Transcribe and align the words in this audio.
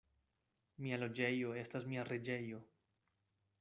Mia 0.85 0.99
loĝejo 1.03 1.53
estas 1.63 1.89
mia 1.93 2.09
reĝejo. 2.11 2.67